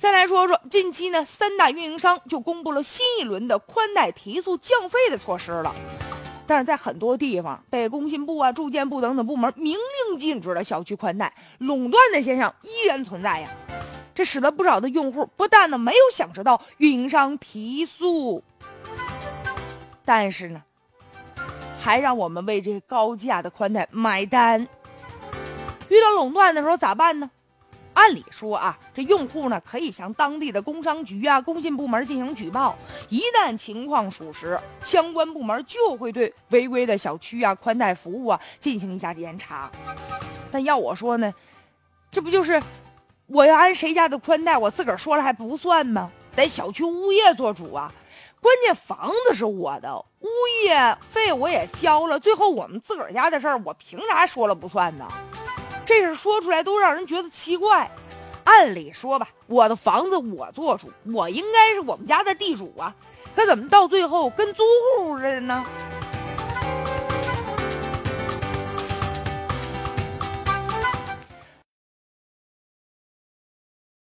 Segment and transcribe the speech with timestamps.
[0.00, 5.74] 再来说说近期呢，三大运营商就公布了新一轮的宽带提速降费的措施了。
[6.46, 9.76] 但是在很多地方，被工信部啊、住建部等等部门明
[10.08, 13.50] 令禁止的小区宽带垄断的现象依然存在呀。
[14.14, 18.42] 这使得不少的用户不但呢没有享受到运营商提速，
[20.06, 20.62] 但是呢，
[21.78, 24.66] 还让我们为这高价的宽带买单。
[25.90, 27.30] 遇到垄断的时候咋办呢？
[28.00, 32.74] 按理说啊，这用户呢可以向当地的工商局啊、工信部门进行举报，
[33.10, 39.70] 一旦情况属实，相关部门就会对违规的小区啊、宽带服务啊进行一下严查。
[40.50, 41.30] 但要我说呢，
[42.10, 42.60] 这不就是
[43.26, 46.10] 我要安谁家的宽带，我自个儿说了还不算吗？
[46.34, 47.92] 得小区物业做主啊！
[48.40, 50.28] 关键房子是我的，物
[50.64, 55.06] 业费我也交了，最后我们自个儿家的事儿，我凭啥说了不算呢？
[55.90, 57.90] 这事说出来都让人觉得奇怪。
[58.44, 62.94] 按理说吧，我的房子我做主，我应该是我们家的地主啊，
[63.34, 64.62] 可怎么到最后跟租
[64.96, 65.66] 户似的呢？